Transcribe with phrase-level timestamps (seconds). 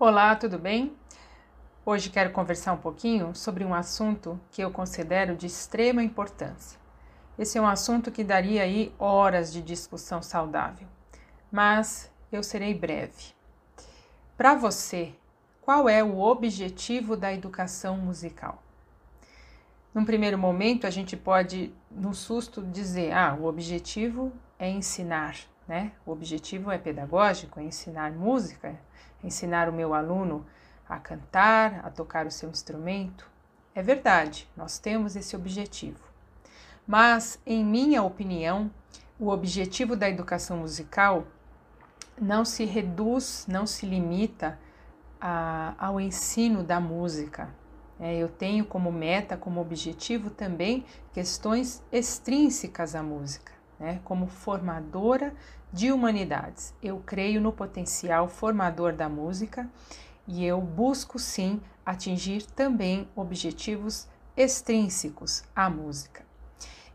[0.00, 0.96] Olá, tudo bem?
[1.84, 6.78] Hoje quero conversar um pouquinho sobre um assunto que eu considero de extrema importância.
[7.36, 10.86] Esse é um assunto que daria aí horas de discussão saudável,
[11.50, 13.34] mas eu serei breve.
[14.36, 15.12] Para você,
[15.60, 18.62] qual é o objetivo da educação musical?
[19.92, 25.34] Num primeiro momento, a gente pode, no susto, dizer: ah, o objetivo é ensinar,
[25.68, 25.92] né?
[26.06, 28.74] O objetivo é pedagógico, é ensinar música,
[29.22, 30.46] ensinar o meu aluno
[30.88, 33.28] a cantar, a tocar o seu instrumento.
[33.74, 36.00] É verdade, nós temos esse objetivo.
[36.86, 38.70] Mas, em minha opinião,
[39.20, 41.26] o objetivo da educação musical
[42.18, 44.58] não se reduz, não se limita
[45.20, 47.54] a, ao ensino da música.
[48.00, 55.34] É, eu tenho como meta, como objetivo também questões extrínsecas à música, né, como formadora
[55.72, 56.74] de humanidades.
[56.82, 59.68] Eu creio no potencial formador da música
[60.26, 66.26] e eu busco sim atingir também objetivos extrínsecos à música.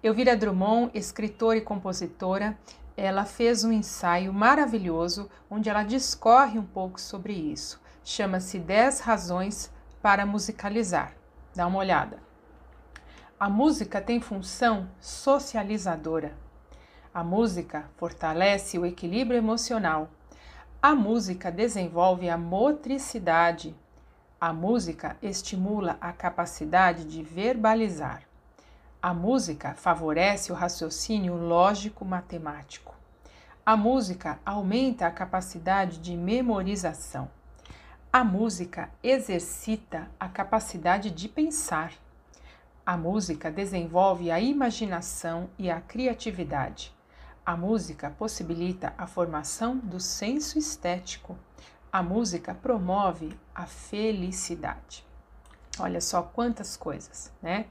[0.02, 2.58] Elvira Drummond, escritora e compositora,
[2.95, 7.81] ela fez um ensaio maravilhoso onde ela discorre um pouco sobre isso.
[8.03, 11.14] Chama-se 10 razões para musicalizar.
[11.56, 12.22] Dá uma olhada.
[13.40, 16.43] A música tem função socializadora.
[17.14, 20.09] A música fortalece o equilíbrio emocional.
[20.81, 23.75] A música desenvolve a motricidade.
[24.42, 28.23] A música estimula a capacidade de verbalizar.
[29.00, 32.95] A música favorece o raciocínio lógico-matemático.
[33.64, 37.30] A música aumenta a capacidade de memorização.
[38.11, 41.94] A música exercita a capacidade de pensar.
[42.84, 46.91] A música desenvolve a imaginação e a criatividade.
[47.46, 51.38] A música possibilita a formação do senso estético.
[51.92, 55.06] A música promove a felicidade.
[55.78, 57.66] Olha só quantas coisas, né?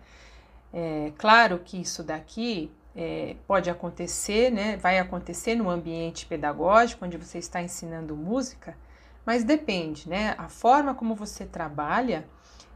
[0.72, 4.76] É claro que isso daqui é, pode acontecer, né?
[4.76, 8.76] Vai acontecer no ambiente pedagógico, onde você está ensinando música,
[9.24, 10.34] mas depende, né?
[10.36, 12.26] A forma como você trabalha.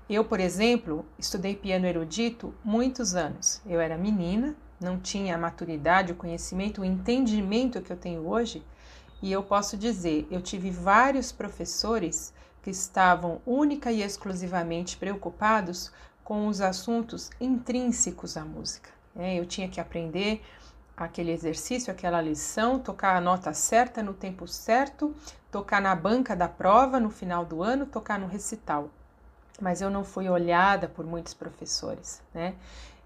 [0.09, 3.61] Eu, por exemplo, estudei piano erudito muitos anos.
[3.67, 8.65] Eu era menina, não tinha a maturidade, o conhecimento, o entendimento que eu tenho hoje.
[9.21, 15.91] E eu posso dizer, eu tive vários professores que estavam única e exclusivamente preocupados
[16.23, 18.91] com os assuntos intrínsecos à música.
[19.17, 20.41] É, eu tinha que aprender
[20.97, 25.13] aquele exercício, aquela lição, tocar a nota certa no tempo certo,
[25.51, 28.89] tocar na banca da prova no final do ano, tocar no recital.
[29.61, 32.55] Mas eu não fui olhada por muitos professores, né?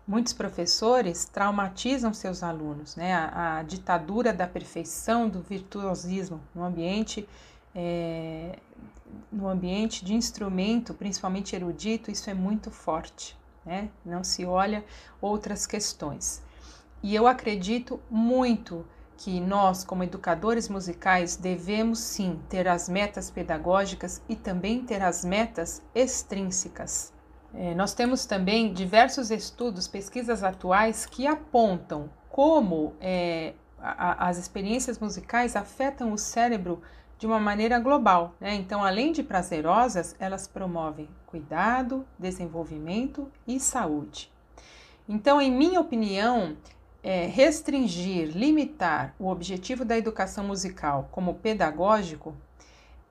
[0.06, 3.14] Muitos professores traumatizam seus alunos, né?
[3.14, 7.28] A, a ditadura da perfeição, do virtuosismo no ambiente,
[7.74, 8.58] é,
[9.30, 13.88] no ambiente de instrumento, principalmente erudito, isso é muito forte, né?
[14.04, 14.84] Não se olha
[15.20, 16.42] outras questões.
[17.02, 18.84] E eu acredito muito
[19.20, 25.26] que nós, como educadores musicais, devemos sim ter as metas pedagógicas e também ter as
[25.26, 27.12] metas extrínsecas.
[27.52, 34.98] É, nós temos também diversos estudos, pesquisas atuais que apontam como é, a, as experiências
[34.98, 36.80] musicais afetam o cérebro
[37.18, 38.34] de uma maneira global.
[38.40, 38.54] Né?
[38.54, 44.32] Então, além de prazerosas, elas promovem cuidado, desenvolvimento e saúde.
[45.06, 46.56] Então, em minha opinião,
[47.02, 52.34] é, restringir, limitar o objetivo da educação musical como pedagógico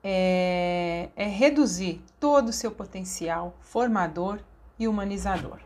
[0.02, 4.38] é, é reduzir todo o seu potencial formador
[4.78, 5.58] e humanizador.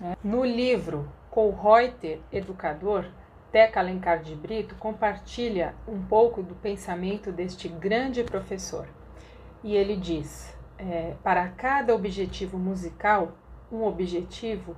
[0.00, 0.16] Né?
[0.22, 3.06] No livro Kohlreuter, Educador,
[3.52, 8.88] Teca Alencar de Brito compartilha um pouco do pensamento deste grande professor.
[9.62, 13.32] E ele diz: é, para cada objetivo musical,
[13.70, 14.76] um objetivo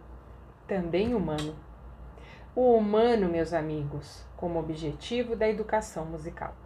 [0.67, 1.57] também humano.
[2.61, 6.57] O humano, meus amigos, como objetivo da educação musical.